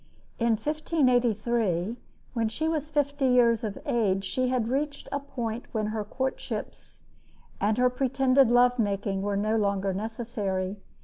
In 0.39 0.53
1583, 0.53 1.95
when 2.33 2.49
she 2.49 2.67
was 2.67 2.89
fifty 2.89 3.27
years 3.27 3.63
of 3.63 3.77
age, 3.85 4.25
she 4.25 4.47
had 4.47 4.67
reached 4.67 5.07
a 5.11 5.19
point 5.19 5.65
when 5.73 5.85
her 5.93 6.03
courtships 6.03 7.03
and 7.59 7.77
her 7.77 7.91
pretended 7.91 8.49
love 8.49 8.79
making 8.79 9.21
were 9.21 9.37
no 9.37 9.57
longer 9.57 9.93
necessary. 9.93 10.77